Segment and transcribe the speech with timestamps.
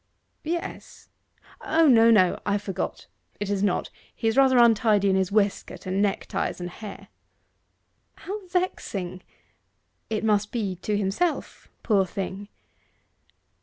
[0.43, 1.09] 'Yes
[1.63, 3.05] O no, no I forgot:
[3.39, 3.91] it is not.
[4.15, 7.09] He is rather untidy in his waistcoat, and neck ties, and hair.'
[8.15, 9.21] 'How vexing!...
[10.09, 12.47] it must be to himself, poor thing.